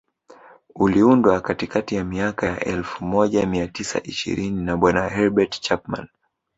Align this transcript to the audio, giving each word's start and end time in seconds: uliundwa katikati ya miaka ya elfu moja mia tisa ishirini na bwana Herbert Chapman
uliundwa 0.75 1.41
katikati 1.41 1.95
ya 1.95 2.03
miaka 2.05 2.47
ya 2.47 2.59
elfu 2.65 3.05
moja 3.05 3.45
mia 3.47 3.67
tisa 3.67 4.03
ishirini 4.03 4.61
na 4.63 4.77
bwana 4.77 5.09
Herbert 5.09 5.61
Chapman 5.61 6.07